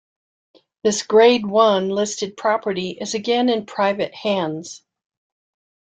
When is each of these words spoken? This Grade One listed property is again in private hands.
This 0.83 1.03
Grade 1.03 1.45
One 1.45 1.89
listed 1.89 2.35
property 2.35 2.97
is 2.99 3.13
again 3.13 3.49
in 3.49 3.67
private 3.67 4.15
hands. 4.15 4.83